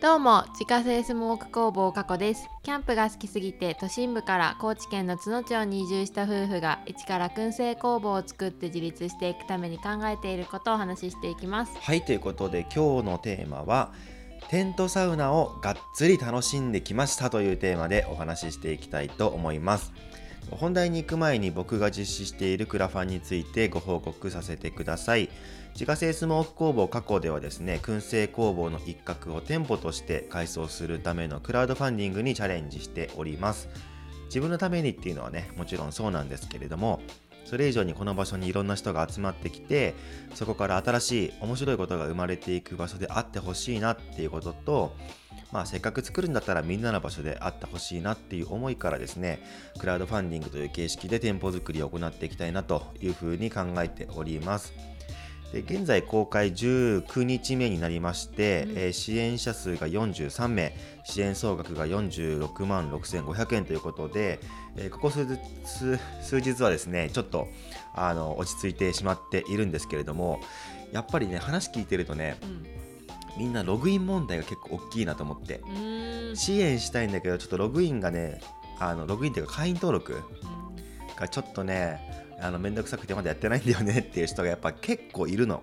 [0.00, 2.48] どうも自家製スモーク工房加古です。
[2.62, 11.72] キャンプが好きすぎて都心部から高知県の津野町に移住した夫婦が一から燻製工房を作って自立していくために考えていることをお話ししていきます。
[11.80, 13.90] はいということで今日のテーマは
[14.50, 19.92] テントサウナをがっつり楽しんできましたというテーマでお話ししていきたいと思います。
[20.50, 25.28] 本題に行く前に僕が実施しているクラファンについてご報告させてください。
[25.74, 33.68] 自家製スモーク工房過去ではですね燻製工房の一角を店舗として改装するためのクラウドファンディングにチャレンジしております。
[34.26, 37.00] 自分のためにっていうのはねもちろんそうなんですけれども
[37.44, 39.94] それ以上にこの場所にいろんな人が集まってきて
[40.34, 44.94] そこから新しい面白いことが生まれていく場所であってほしいなっていうことと
[45.52, 49.42] まあ、せっかく作るんだったらみんなの場所であってほしいなっていう思いからですね
[49.78, 54.74] クラウドファンディングという形式で店舗作りを行っていきたいなというふうに考えております。
[55.52, 64.40] で現在公開19日目になりまして、うん、えー、支援者数が43名支援総額が46万6500円ということで、
[64.76, 65.40] えー、ここ数日
[66.20, 67.48] 数日はですねちょっと
[67.94, 70.40] あの落ち着いてしまっているんですけれども
[70.92, 72.87] やっぱりね話聞いてるとね、うん
[73.38, 75.62] みんなログイン問題が結構大きいなと思って。
[76.34, 78.40] 支援したいんだけどちょっとログインがね
[78.78, 80.22] あのログインっていうか会員登録
[81.16, 82.00] がちょっとね
[82.40, 85.62] あのめんどくさくてまだやってないんだよねっていう人がやっぱ結構いるの。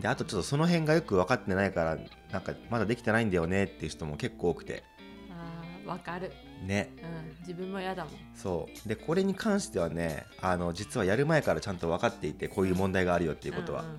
[0.00, 1.98] であとちょっとその辺がよく分かってないから
[2.30, 4.84] なんかまだできてないんだよねっていう人も結構多くて。
[5.30, 6.32] あ分かる。
[6.64, 8.12] ね、うん、自分も嫌だもん。
[8.34, 8.88] そう。
[8.88, 13.98] でこれに関してはねあの実はやる前からちゃんと分かっていてこういう問題があるよっていうことは、うんうん、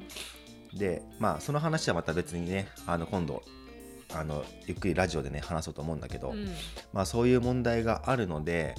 [0.74, 3.44] でまあその話はまた別にねあの今度
[4.14, 6.48] あのゆっくりラジオでね話そうと思うんだけど、うん、
[6.94, 8.74] まあ、そういう問題があるので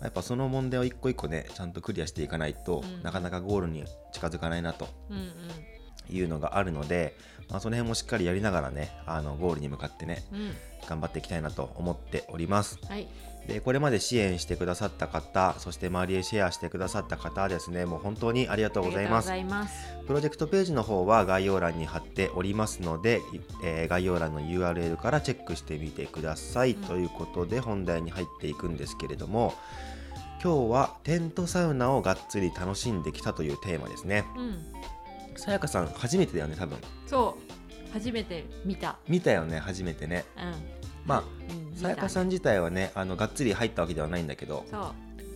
[0.00, 4.88] やっぱその問題を一個一個ねちゃんとクリアしていかないと、うん、なかなかゴールに近づかないなと
[6.10, 7.16] いうのがあるので、
[7.48, 10.52] まあ、その辺もしっかりやりながらねあのゴールに向かってね、うん、
[10.88, 12.78] 頑張っていきたいなと思っております。
[12.88, 13.06] はい
[13.46, 17.86] でこれまで支援してくださった方そして周りへシェアしてくださった方ですね。
[17.86, 19.32] もう本当にありがとうございます。
[20.06, 23.20] プロジェクトページの方は概要欄に貼っておりますので、
[23.64, 29.54] えー、概要欄の URL からチェックしてみてください、うん、ということで本題に入っていくんですけれども
[30.42, 34.24] 今日はテントサウナをがっつり楽しんできたというテーマですね、
[35.36, 36.78] さやかさん初めてだよね多分。
[37.06, 37.92] そう。
[37.92, 38.98] 初めて見た。
[39.06, 41.24] 見たよね初めてね、うんまあ
[41.78, 44.80] さやかさん自体はねあのがっつり入ったわけではないんだけどそう。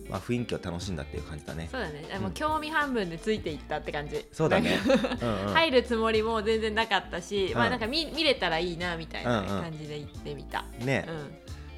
[0.09, 1.67] まあ、雰囲気を楽しんだっていう感じだね。
[1.69, 4.25] そうだね、うん、もう興味半分でついていったって感じ。
[4.31, 4.79] そうだね。
[5.47, 11.05] うん、入るつもりも全然なかったし、うん、まあなんか見見れたらいいなみたいな感じで行ってみた、うんうん、ね、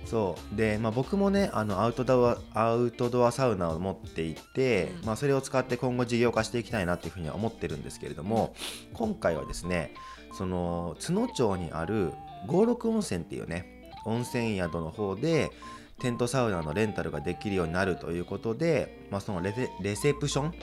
[0.06, 0.56] そう。
[0.56, 8.54] で、まあ、僕もねあのアウトドアアウトドアサウナを持っていて、まあ、それを使って今後事業化していきたいなっていうふうには思ってるんですけれども、
[8.94, 9.96] 今回はですね
[10.34, 12.12] その津野町にある
[12.46, 15.52] 五六温泉っていうね温泉宿の方で
[16.00, 20.54] テントサウナのレンタルができるようになるということで、まあ、そのレセプション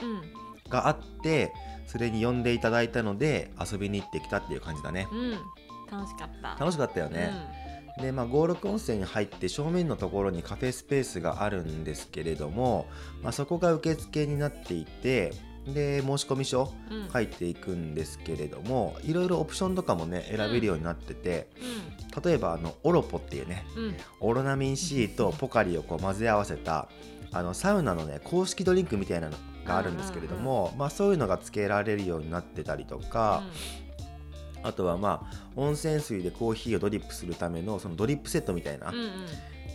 [0.69, 1.53] があって、
[1.83, 5.31] うん、それに呼んでいただいたので遊びに行ってきたっていう感じだね、うん、
[5.91, 6.57] 楽しかった。
[6.59, 7.31] 楽しかったよね、
[7.97, 12.87] うん、でまあ五六温泉に入って正面のところにカフェスペースがあるんですけれども、
[13.21, 15.33] まあ、そこが受付になっていて
[15.73, 16.71] で申込書
[17.11, 21.49] 書いていくんですけれども、いろいろオプションとかもね選べるようになってて、
[22.15, 26.87] うん、例えばあのオロポっていうね、うん、オロナミン C とポカリをこう混ぜ合わせた
[27.31, 33.43] あのサウナのね公式ドリンクみたいなのがあるんですけれども、まあ、そういうのがつけられるようになってたりとか、
[34.63, 38.93] あとはまあ温泉水でコーヒーをドリップするためのそのドリップセットみたいな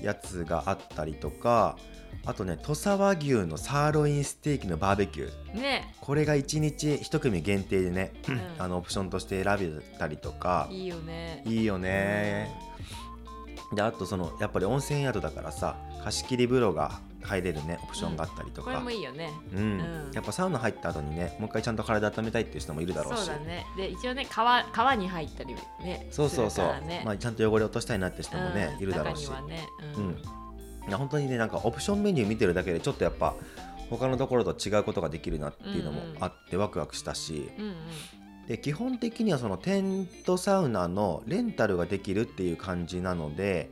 [0.02, 1.76] やつがあったりとか、
[2.24, 10.68] あとね土佐和牛のサーロインステーキのバーベキュー、ね、これが1日1組限定でね、うん、あのオプションとして選べたりとか。
[10.70, 11.42] いいよね。
[11.46, 12.54] いいよね、
[13.70, 23.24] うん、であとそのやっぱり温泉宿だからさ貸し切り風呂が入れるねオプションがあったりとか、うん、これもいいよね、うん、やっぱサウナ入った後にねもう一回ちゃんと体温めたいっていう人もいるだろうし。
[23.24, 23.64] そうだね。
[23.76, 30.16] で一応ね川川に入ったりねそうそうそう、ね、まあ、ちゃんと汚れ落としたいなって人もね、いるだろうし、ね、うん。
[30.90, 33.34] 本当にねなんかオプションメニュー見てるだけでちょっとやっぱ
[33.90, 37.76] 他のところと違うことができるなっていうのもあってワクワクしたし、うんうん、
[38.48, 43.70] で基本的にはそのテントサウナのレンタルができるっていう感じなので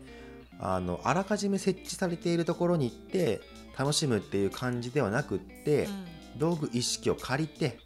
[0.60, 3.40] あのあらかじめ設置されているところに行って
[3.80, 7.78] 楽しむっていう感じではなくって、うん、道具一式を借りて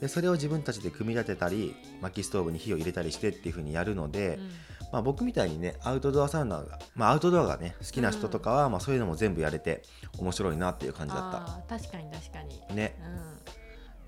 [0.00, 4.50] でそれを自分たちで組み立てたり薪ストーブに火を入れたりしてっていう風にやるので、うん。
[4.92, 9.82] まあ、僕みたいにねアウトドアサウナが、まあ、アウトドアがね好きな人とかは、うん、まあ、そういうのも全部やれて
[10.18, 11.78] 面白いなっていう感じだった。
[11.78, 12.76] 確かに確かに。
[12.76, 12.96] ね、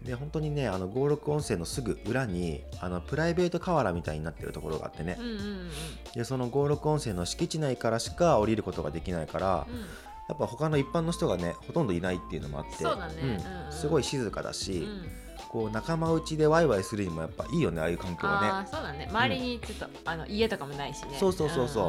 [0.02, 5.16] で本当にねあの五六温泉のすぐ裏にあのプライベート河原みたいになってるところがあってね。
[5.18, 5.70] うんうんうん
[6.14, 9.84] でその五六温泉の敷地内からしか降りることができないからうん
[10.28, 13.14] やっぱ他の一般の人がねほとんどいないっていうのもあってそうだね。
[13.14, 13.24] ん。
[13.24, 13.40] うんうん
[13.70, 15.08] すごい静かだうし、ん。
[15.48, 19.06] こう仲間内でワイワイするにもやっぱいいよねああいう環境あはあそうだね。
[19.10, 21.16] 周りにちょっと、あの家とかもないしね。
[21.18, 21.84] そうそうそうそう。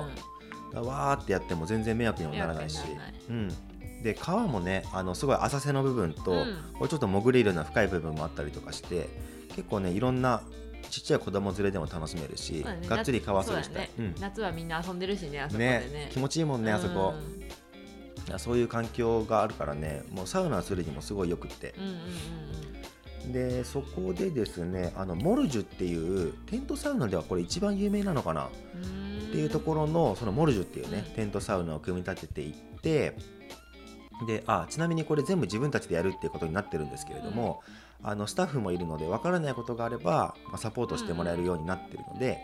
[0.74, 0.88] うんうん。
[0.88, 2.80] わーってやっても全然迷惑にもならないし。
[3.30, 3.50] うん、
[4.04, 6.58] で川もねあのすごい浅瀬の部分と、うん。
[6.78, 9.08] こうちょっと潜れるような深い部分もあったりとかして
[9.56, 10.42] 結構ねいろんな
[10.90, 12.82] ちっちゃい子供連れでも楽しめるし、ね。
[12.88, 13.82] がっつり川遊びした。
[13.82, 13.90] い、
[14.20, 15.80] 夏はみんな遊んでるしねあそこでね。
[15.80, 17.65] ね気持ちいいもんねあそこ、うん
[18.38, 21.74] そういう環境があるからねもうサウナするにもすごいよくって。
[21.78, 22.00] うんうんうん
[23.26, 28.44] でそこでですねあのモルジュっていうテントサウナではこれ一番有名なのかな？
[28.44, 28.50] っ
[29.32, 31.14] ていうところのそのモルジュっていうね、うん。
[31.16, 33.18] テントサウナを組み立てていって
[34.28, 37.64] であちなみにこれ全部自分たちでやるっていうことになってるんですけれども、
[38.04, 42.38] あのスタッフもいるのでわからないことがあれば、まあ、サポートしてもらえるようになってるので、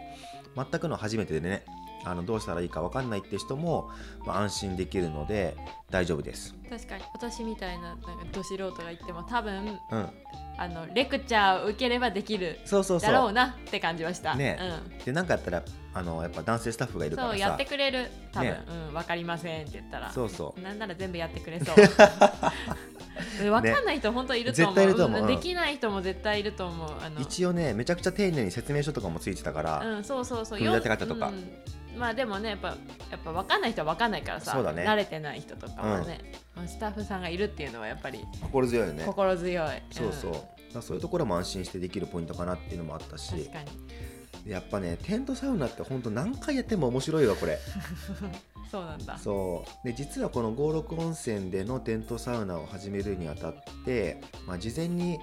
[0.56, 1.64] 全くの初めてでね
[2.04, 3.90] あのどうしたらいいかわかんないって人も、
[4.26, 5.56] まあ、安心できるので
[5.90, 6.56] 大丈夫です。
[6.70, 7.04] 確かに。
[7.14, 10.10] 私みたいななんかど素人が言っても多分うん、
[10.58, 14.36] あのレクチャーを受ければできるそうそうだろそうなって感じました。
[14.36, 14.58] ね。
[15.06, 15.64] で何かやったら
[15.94, 17.34] あのやっぱ男性スタッフがいうん、るからさ。
[17.34, 18.10] そうやってくれる。
[18.32, 18.64] 多分、ね。
[18.90, 20.12] うんわかりませんって言ったら。
[20.12, 20.62] そうそう。
[20.62, 21.76] なんなら全部やってくれそう。
[23.50, 24.76] わかんない人本当いると思う。
[24.76, 26.90] 絶対いると思ううんんできない人も絶対いると思う。
[27.02, 30.58] あの一応ねめちゃくちゃ丁寧に説明書とかもついてたから、うん、そうそうそう。
[30.58, 36.20] 組み立て方とかようんまあでもねやっぱやっぱ分かんない人は分かんないからさ、そうだね慣れてない人とかはね、
[36.56, 39.04] まあスタッフさんがいるっていうのはやっぱり心強いよね。
[39.06, 39.70] 心強い。
[39.92, 43.70] そうそう、だからそういうところも安心してできるポイントかなっていうのもあったしうん確かに。
[44.46, 47.60] でやっぱねテントサウナって本当何回やっても面白いわこれ
[48.72, 49.18] そうなんだ。
[49.18, 53.54] そうで実はこの五六温泉でのテントサウナを始めるにあたっ
[53.86, 55.20] て、まあ、事前に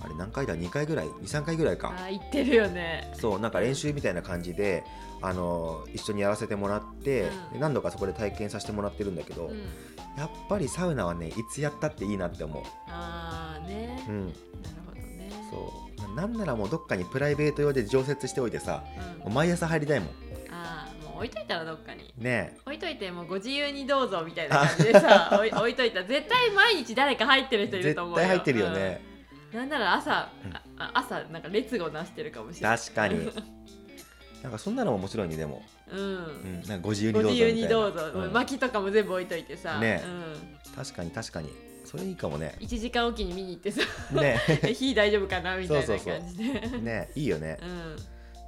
[0.00, 3.12] あれ何回だ？2回ぐらい？23回ぐらいかあー言ってるよね。
[3.14, 4.84] そうなんか練習みたいな感じで
[5.20, 9.58] あの一緒にやらせてもらって、うんで何度かそこで体験させてもらってるんだけど、うん。
[10.16, 14.04] やっぱりサウナはねいつやったっていいなって思う、ああね。
[14.08, 14.36] うん、なる
[14.86, 15.30] ほどね。
[15.50, 18.84] そうなんならもうどっかにプライベート用で常設しておいてさ
[19.24, 19.32] うん。
[19.34, 20.08] 毎朝入りたいもん。
[20.50, 22.12] ああもう置いといたらどっかに。
[22.18, 26.00] ね置いといてもうご自由にどうぞみたいな感じでさ 置い置いといた。
[26.00, 28.22] ら絶対毎日誰か入ってる人いる絶と思うよ。
[28.22, 29.00] 対入ってるよね、
[29.52, 29.58] うん。
[29.58, 30.52] なんなら朝、うん。
[30.94, 32.78] 朝なんか列をなしてるかもしれない。
[32.78, 33.30] 確かに
[34.42, 37.56] なんかそんなのも面白いねでも、うん、うん、なんかご自由にどうぞご自みたいな。
[37.58, 38.32] 由にどうぞ、うん。
[38.32, 40.02] 薪とかも全部置いといてさ、ね。
[40.04, 41.50] うん、確かに確かに。
[41.84, 42.56] それいいかもね。
[42.60, 43.82] 1時間おきに見に行ってさ。
[44.12, 44.40] ね。
[44.48, 46.18] え 火大丈夫かなみたいなそうそうそう。
[46.18, 46.38] 感じ
[46.70, 47.58] でねいいよね。
[47.62, 47.96] うん。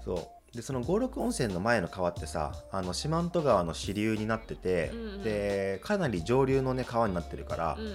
[0.04, 5.22] そうでその五六温泉の前の川ってさあの四万十川の支流になってて、うんうん。
[5.22, 7.86] でかなり上流のね川になってるからうん、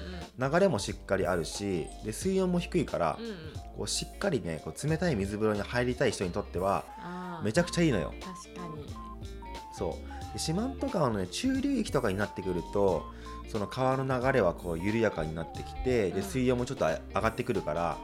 [0.43, 0.51] うん。
[0.51, 3.35] 流れもしっかりあるしで水温も低いから、うんうん。
[3.77, 6.83] こうしっかりねこう冷たい水風呂に入りたい人にとっては
[7.43, 8.13] めちゃくちゃいいのよ。
[8.21, 8.83] 確かに。
[9.73, 10.33] そう。
[10.33, 13.05] で四万十川のね中流域とかになってくると
[13.47, 16.15] その川の流れはこう緩やかになってきてうん。
[16.15, 17.97] で水温もちょっとあ上がってくるから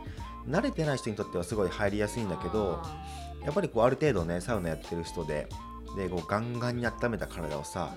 [0.47, 3.05] 慣れてない人にとってはすごい入りやすいんだけどあ
[3.45, 5.47] やっぱりこうある程度ねサウナやってる人で
[5.95, 7.94] でこうガンガンに温めた体をさ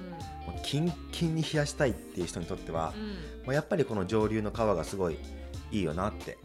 [0.47, 2.93] ーもうキンキンに冷やしたいっていう人にとっては
[3.47, 3.55] うん。
[3.55, 5.19] やっぱりこの上流の川がすごい
[5.73, 6.39] いいよなって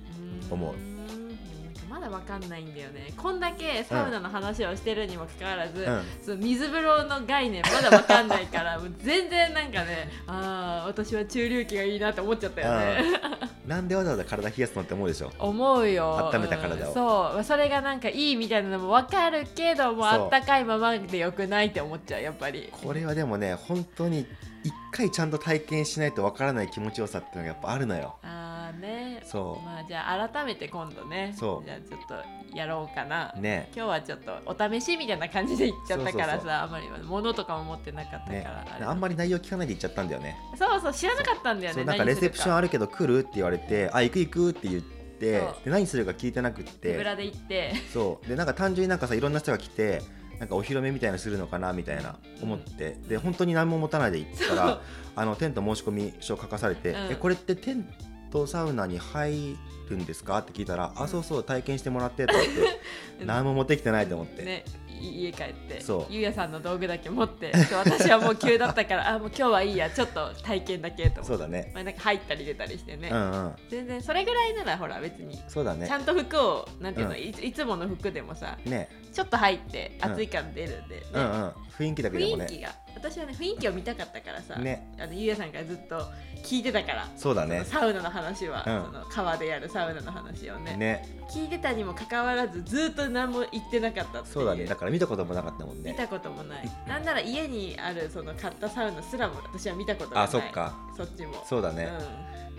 [0.50, 0.74] 思う。
[0.74, 0.98] ーん。
[0.98, 3.14] なんかまだわかんないんだよね。
[3.18, 6.02] こんだけサウナの話をしてるにもかかわらず、うん。
[6.22, 13.04] その水風呂の概念まだわかんないからもう全然なんかねああ私は中流気がいいなって思っちゃったよね、
[13.68, 15.32] なんでわざわざ体冷やすのって思うでしょ？
[15.40, 16.30] 思うよ。
[16.34, 16.88] 温めた体を。
[16.90, 16.92] う。
[16.92, 22.70] んそうそれがなんかいいみたいなのもわかるけどもあったかいままでよくないって思っちゃうやっぱり。
[22.72, 24.26] これはでもね本当に
[24.64, 28.16] 一回ちゃんと体験しないとわからない気持ちよさっていうのがやっぱあるのよ。
[28.24, 28.43] ああ
[29.14, 29.24] ね。
[29.26, 29.66] そう。
[29.66, 31.34] まあじゃあ改めて今度ね。
[31.38, 31.66] そう。
[31.66, 33.34] じゃあちょっとやろうかな。
[33.38, 33.70] ね。
[33.76, 38.86] 今日はちょっとお試しみたいな感じで行っちゃったからさあまり物とかも持ってなかったから、ね。
[38.86, 40.38] あんまり内容聞かないで行っちゃったんだよね。
[40.58, 41.84] そうそう知らなかったんだよね。
[41.84, 46.98] なんかレセプションンあるけど来るって言われてあ行く行くって言ってで何するか聞いてなくって。
[46.98, 47.74] で行って。
[47.94, 48.28] そう。
[48.28, 50.02] でなんか単純になんかさいろんな人が来て
[50.40, 52.98] なんかお披露目みたいなのするのかなみたいな思って。
[53.08, 54.82] で本当に何も持たないで行ったら
[55.16, 57.12] あのテント申し込み書書かされて、うん。
[57.12, 57.88] えこれってテン
[58.34, 59.56] トサウナに入
[59.90, 60.40] るんですか？
[60.40, 62.52] って聞いたら、あそうそう体験してもらってと思って
[63.26, 64.66] 何も持ってきてないと思って、ね
[65.02, 66.14] 家帰ってそう。
[66.14, 71.28] ゆうやさんの道具だけ持って私はもう急だったから あもう今日はいいやちょっと体験だけと思って。
[71.28, 71.72] そうだね。
[71.76, 73.56] まあ、なんか入ったり出たりしてね、うんうん。
[73.70, 75.88] 全然それぐらいならほら別にそうだね。
[75.88, 77.20] ちゃんと服をなんていうの、うん。
[77.20, 78.88] いいつもの服でもさね。
[79.12, 81.02] ちょっと入って暑いから出るんで、ね。
[81.14, 81.50] うんうん。
[81.78, 82.46] 雰囲気だけでもね。
[82.46, 84.88] 雰囲気が私はね雰囲気を見たかったからさ、ね。
[85.00, 86.06] あのゆうやさんからずっと
[86.44, 87.64] 聞いてたからそうだね。
[87.66, 88.86] サウナの話は、うん。
[88.86, 90.76] その川でやるサウナの話をね。
[90.78, 91.06] ね。
[91.30, 94.66] 聞いてたにもかかわらずずっと何も言ってなかったそうだね。
[94.66, 95.92] だから見たこともなかったもんね。
[95.92, 96.70] 見たこともない。
[96.88, 100.24] なんなら家にあるその買ったサウナすらも私は見たことがない。
[100.26, 100.76] あそっか。
[100.96, 101.44] そっちも。
[101.46, 101.90] そうだね、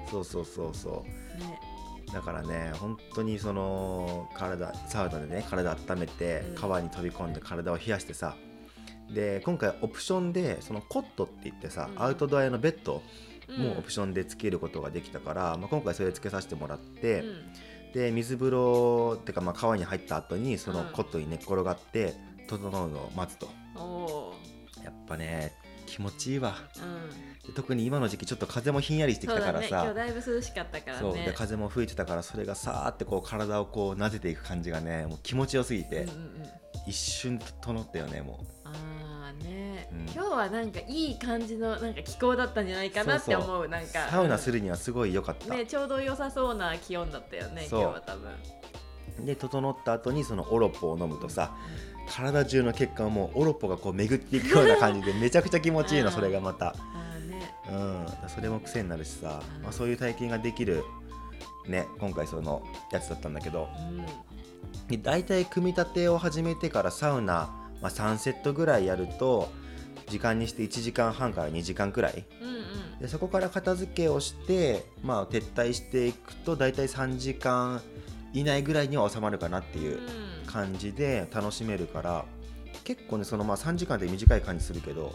[0.06, 0.92] うそうそうそうそん
[1.40, 1.60] ね。
[2.10, 6.54] うだからね本当にその体サウナでね体温めてうん。
[6.54, 8.36] 川に飛び込んで体を冷やしてさ
[9.14, 12.02] で今回オプションでそのコットって言ってさ、うん。
[12.02, 13.02] アウトドア用のベッド
[13.48, 13.56] うん。
[13.58, 17.52] もオプションでつけることができたから、まあ、今回それつけさせてもらって、うん。
[17.94, 20.86] で水風呂ってかまあ川に入った後にそのうん。
[20.88, 22.14] コットに寝っ転がって
[22.48, 23.48] 整うのを待つと。
[24.82, 25.52] やっぱね
[25.86, 26.56] 気持ちいいわ。
[26.74, 27.10] ーうん。
[27.46, 29.62] で特に今の時期ちょっと風もひんやりしてきたからさ。
[29.62, 31.14] ね今日だいぶ涼しかったからそう。
[31.14, 38.72] でね風も吹いてたからそれがさーってこう体をこう撫でていく感じがねもう気持ちよすぎて、うんうんうん一瞬整ったよねもあ
[39.30, 39.98] あね、うん。
[40.02, 44.06] 今日はなんかいい感じのなんか気候だったんじゃないかなって思うなんか。
[44.06, 48.30] うサウナするるにはすごい良かった、ねちょうど良さそうな気温だったよね今日は多分。
[49.24, 51.54] で整った後にそのオロポを飲むとさ
[52.08, 56.74] 体中の血管をもうオロポがこう巡っていくような感じで めちゃくちゃ気持ちいいのそれがまた、あ
[57.16, 57.54] あね。
[57.70, 60.84] うん、それも癖になるしさ、うんまあ、そういう体験ができる
[61.66, 63.68] ね今回そのやつだったんだけど。
[63.76, 64.33] うん
[64.88, 69.50] で大体組み立てを始めてからサウナ、まあ、3セットぐらいやると
[70.08, 72.24] 時間にして1時間半から2時間くらい。
[72.40, 72.50] うんう
[72.96, 72.98] ん。
[73.00, 77.80] でそこから片付けをして、まあ、撤退していくと大体3時間
[78.32, 80.44] 以内ぐらいには収まるかなっていううん。
[80.46, 82.24] 感じで楽しめるから
[82.84, 85.12] 結構ねそのまあ3時間で短い感じするけど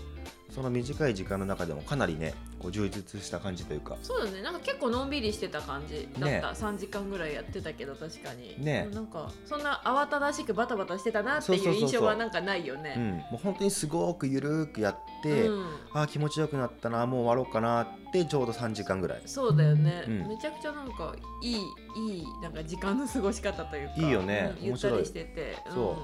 [0.49, 3.97] その短い時間の中でもかなりねこう充実した感じというか。
[4.01, 4.41] そうだね。
[4.41, 8.55] なんか結構のんびりしてた感じだねった、3時間ぐらいやってたけど確かに。
[8.63, 8.89] ね。
[8.91, 15.65] なんかそんな慌ただしくバタバタしてたなっていう印象はなんかないようん、ねもう本当にすごくゆるーくやって、うん。
[15.93, 19.21] あー気持ちよくなったなもう終わろうかなってちょうど3時間ぐらい。
[19.25, 20.27] そうだよね、うん。
[20.27, 23.93] めちゃくちゃなんかいいいいなんか時間の過ごし方というか。
[23.97, 24.55] いいよね。
[24.59, 24.65] うん。
[24.65, 25.57] ゆったりしてて。
[25.69, 25.97] そ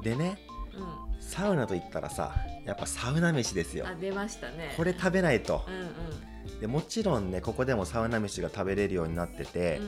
[0.00, 0.04] う。
[0.04, 0.38] でね
[0.76, 2.34] うん、うんサウナといったらさ
[2.66, 3.86] やっぱサウナ飯ですよ。
[3.88, 4.74] あ出ましたね。
[4.76, 5.64] これ食べないと。
[5.66, 6.60] うんうん。
[6.60, 9.80] でもちろんねここでもサウナ飯が食べれるようになってて、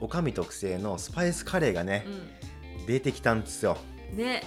[0.00, 2.06] おかみ特製のスパイスカレーがね
[2.80, 2.86] う、ん。
[2.86, 3.76] 出てきたんですよ。
[4.12, 4.42] うんね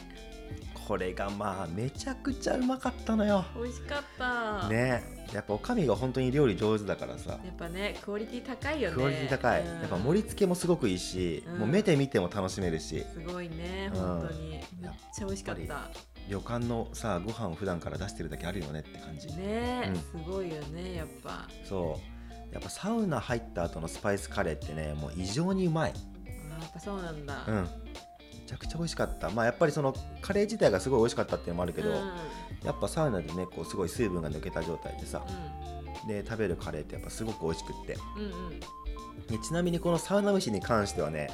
[0.92, 3.46] これがまあめちゃくちゃうまかったのよ。
[3.56, 4.68] 美味しかった。
[4.68, 5.02] ね。
[5.34, 7.40] やっぱおかみが本当に料理上手だからさ。
[7.46, 8.96] やっぱねクオリティ高いよね。
[8.98, 9.68] クオリティ高い、うん。
[9.68, 11.60] やっぱ盛り付けもすごくいいし、うん。
[11.60, 13.06] もう目で見ても楽しめるし。
[13.14, 14.02] すごいねうん。
[14.02, 14.50] 本当に。
[14.50, 15.90] めっちゃ美味しかっやた
[16.28, 19.96] 旅館のさご飯を普段から出してるだけあるよねって感じ、ね、うん。
[19.96, 21.48] すごいよねやっぱ。
[21.64, 22.02] そ
[22.52, 22.54] う。
[22.54, 25.94] やっぱサウナ入った後のスパイスカレーってねもう異常にうまい。
[26.52, 27.46] あやっぱそうなんだ。
[27.48, 27.56] うん。
[27.56, 27.62] め
[28.52, 29.30] ちゃくちゃ美味しかった。
[29.30, 31.96] まあやっぱりそのカレー自体がすごい美味しかったっていうのもあるけど、うん。
[32.66, 35.26] やっぱサウナでねこうすごい水分が抜けた状態でさ
[36.08, 37.98] で食べるカレーってやっぱすごく美味しくって。
[38.18, 38.60] うんうん。
[39.28, 41.30] でちなみにこのサウナ飯に関してはね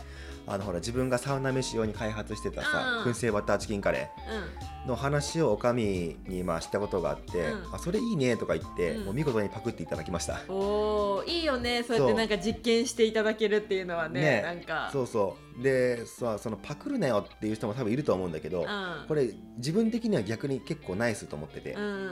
[0.45, 3.11] あのほら自分がサウナ飯用に開発してたさうん。
[3.11, 4.76] 燻製バターチキンカレうん。
[4.76, 7.75] ーの話をおかみにまあしたことがあって、うん。
[7.75, 9.05] あそれいいねとか言って、うん。
[9.05, 10.41] もう見事にパクっていただきました。
[10.47, 14.41] おーいいよねそうやってなんか実験していただけるっていうのはねね。
[14.41, 14.89] なんか。
[14.91, 15.63] そうそう。
[15.63, 19.05] でさそのパクるなよっていう人も多分いると思うんだけど、うん。
[19.07, 22.11] これ自分的には逆に結構ナイスと思ってて、うんうんうん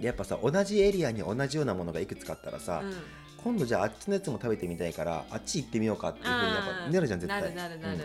[0.00, 2.82] でやっぱさ同じエリアに同じようなものがいくつかあったらさ、
[3.44, 7.42] 今度じゃああっちのやつも食べてみたいからあっち行ってみようかっていうふうにやっぱなるじゃん絶対。
[7.42, 7.98] なるなるなる、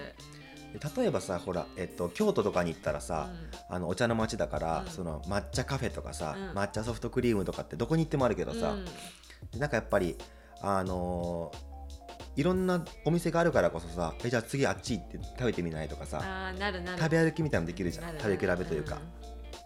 [0.97, 3.29] 例えばさほら、えっと、京都とかに行ったらさ、
[3.69, 4.89] あのお茶の町だから、うん。
[4.89, 6.57] その抹茶カフェとかさ、うん。
[6.57, 8.85] 抹茶ソフトクリームとかってどこに行ってもあるけどさ、うん。
[8.85, 10.15] でなんかやっぱり
[10.61, 11.69] あのー
[12.35, 16.53] いろんなお店があるからこそさえじゃあ次あっち行って食べてみないとかさ
[16.97, 18.17] 食べ歩きみたいなのできるじゃん。
[18.17, 19.18] 食べ比べというか、うん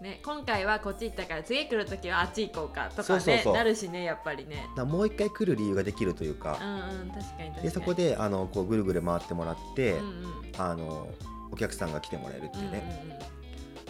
[0.04, 3.54] ね、今回はこっち行ったから次来る時はあっち行こうかとかねそうそうそう。
[3.54, 4.68] なるしねやっぱりね。
[4.76, 7.64] だもう一回来る理由ができるといううんか、うん確かに確かに。
[7.64, 10.34] でそこであのこうぐるぐる回ってもらって、うんうん。
[10.58, 11.08] あの
[11.54, 13.20] お客さんが来てもらえるっていうね、うんうんうん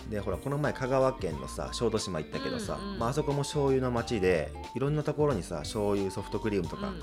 [0.09, 7.01] でほらこの前香川県のさ小豆島行ったけどさ、うんうんまああそこも醤油の町でいろんなところにさ醤油ソフトクリームとかうん。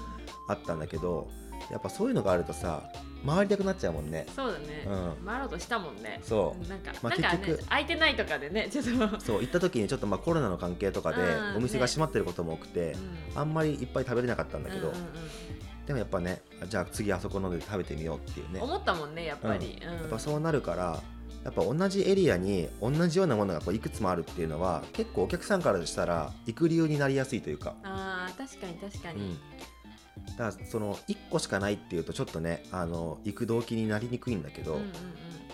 [0.49, 1.29] あったんだけど、
[1.71, 2.83] やっぱそういうのがあるとさ
[3.26, 4.26] 回りたくなっちゃうもんね。
[4.34, 5.26] そうだね、うん。
[5.26, 6.20] 回ろうとしたもんね。
[6.22, 6.68] そう。
[6.68, 8.90] なんか、まあなんかね空いてないとかでねちょっと。
[8.90, 11.56] うんそう行った時にちょっとまあコロナの関係とかでうん。
[11.56, 12.96] お店が閉まってることも多くて、
[13.34, 15.00] あんまりいっぱい食べれなかったんだけど、うんうん
[15.86, 18.60] でもやっぱねじゃあ次あそこので食べてみようっていうね。
[18.60, 19.92] うん思ったもんねやっぱり、うん。
[19.92, 21.02] やっぱそうなるから
[21.42, 29.38] やっぱ同じエリアに同じようなものがこういくつもあるっていうのは結構お客さんからしたら行く理由になりやすいというか、あー確かに確かに、うん、
[30.40, 34.92] だからその1個しかないっていうとちょっとねあの行く動機になりにくいんだけど、うんうんうん。
[34.94, 34.94] ま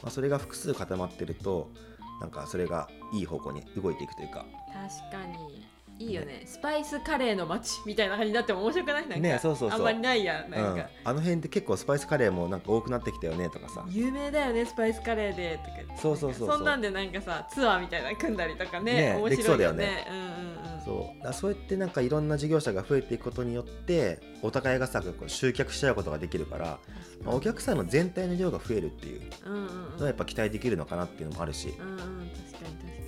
[0.05, 1.73] あ、それが複数固まってると
[2.21, 4.47] なんかそれがいい方向に動いていくというか。
[4.73, 5.66] 確かに
[5.99, 6.43] いいよね。
[6.45, 9.03] スパイスカレーの街みたいな感じになっても面白くない？
[9.03, 9.79] なんか、ねそうそうそう。
[9.79, 10.50] あんまりないやん。
[10.50, 10.73] なん。
[10.73, 13.85] うんか、、あの辺って結構スパイスカレーもなんか多くなってきたよねとかさ。
[13.88, 19.87] 有名だよねスパイスカレーでとかそうそうそうそんなんでなんかさツアーみたいなの組んだりとかねね面白いよね。
[19.87, 20.07] ね。
[20.11, 21.25] うんうんうんそう。
[21.25, 26.79] だそうやってなんかいろんな事業者が増えていくことによってお互いがさこう集客しちゃうことができるから、
[27.25, 29.69] まあお客さんの全体の量が増えるっていううんうんうん。
[29.97, 33.06] のはやっぱ期待できるのかなっていうのもあるし、うんうん確かに確かに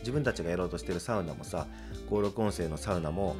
[0.00, 1.66] 自分たちがやろうとしてるサウナもさ
[2.04, 3.36] 登録音声のサウナも、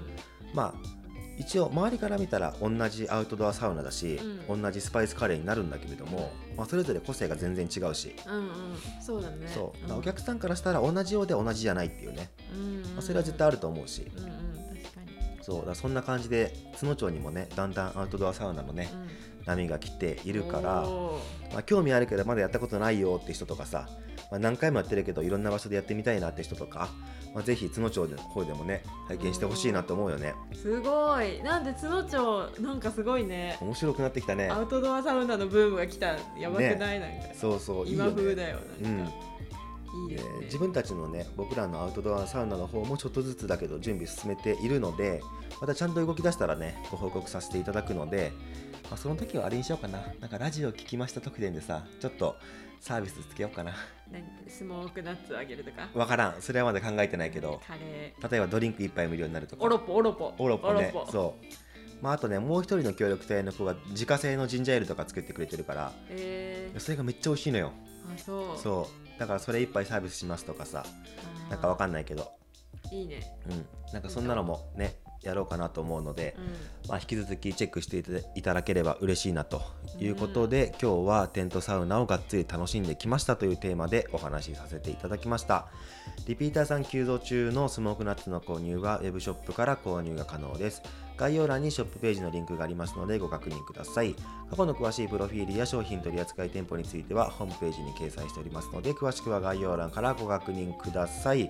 [0.55, 1.03] まあ
[1.39, 4.63] 一応周りから見たら同じアウトドアサウナだし、うん。
[4.63, 8.51] 同じスパイスカレーになるんだけれども、まあ、それぞれ個性が全然違うし、うんうん。
[9.01, 9.49] そうだね。
[9.49, 9.81] そう。
[9.83, 12.83] だからんお客さんからしたら同じようで同じじゃないっていうね、うんうん。
[12.83, 14.29] まあ、それは絶対あると思うし、うんうん。
[14.29, 15.43] 確かに。
[15.43, 15.67] そう。
[15.67, 18.91] だそんな感じで津野町にもねだんだんアウトドアサウナのね、
[19.47, 20.87] 波が来ているから、
[21.53, 23.89] まあ、興味あるけどまだやったことないよって人とかさ、
[24.33, 26.89] まあ、何回もやってるけどいろんな場所でやってみたいなって人とか、
[27.35, 30.33] まあ、ぜひ津野町の方でもね体験してほしいなと思うよね。
[30.55, 31.43] すごい。
[31.43, 33.59] なんで津野町なんかすごいね。
[33.61, 34.49] 面白くなってきたね。
[34.49, 36.17] アウトドアサウナのブームが来た。
[36.39, 37.35] やばくない、なんか。
[37.35, 38.17] そうそういい今よね。
[38.17, 39.13] 風だよなんか、
[39.93, 45.21] いいでですね自分たちのね僕らのアウトドアサウナの方もちょっとずつだけど準備進めているので
[45.61, 48.33] またちゃんと動き出したらねご報告させていただくので、
[48.85, 50.01] まあ、その時はあれにしようかな。
[50.21, 52.37] なんかラジオ聞きました特典でさちょっと
[52.81, 53.73] サービスつけようかな。
[54.11, 55.89] 何スモークナッツをあげるとか？
[55.95, 56.43] わからん。
[56.43, 57.61] それはまだ考えてないけど。
[57.67, 58.31] カレー。
[58.31, 59.65] 例えばドリンク一杯無料になるとか。
[59.65, 60.35] オロポオロポ。
[60.37, 60.93] オロポね。
[61.11, 61.45] そう。
[62.03, 65.93] まああとねもう一人の協力隊の子が自家製のジンジャーエールとか作ってくれてるから。
[66.09, 67.73] えー、それがめっちゃ美味しいのよ。
[68.13, 68.59] あそう。
[68.59, 69.21] そう。
[69.21, 70.85] だからそれ一杯サービスしますとかさ。
[71.49, 72.33] なんかわかんないけど。
[72.91, 73.23] いいね。
[73.49, 73.65] うん。
[73.93, 76.37] なんかそんなのもねやろうかなと思うので、
[76.85, 78.03] うまあ、引き続きチェックして
[78.35, 79.63] いただければ嬉しいなと
[79.99, 85.67] いうことで、今日はテントサウナをがっつり楽しんできましたというテーマでお話しさせていただきました。
[86.27, 90.83] リピーターさん急増中のスモークナッツの購入はウェブショップから購入が可能です。
[91.17, 94.15] 概要欄にショップページのリンクがありますのでご確認ください。
[94.51, 101.49] 過去の詳しいプロフィールや商品取扱店舗についてはホームページに掲載しておりますので詳しくは概要欄からご確認ください。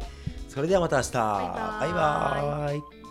[0.49, 1.12] それではまた明日。
[1.12, 1.88] バイバーイ。
[1.88, 3.01] バイバーイ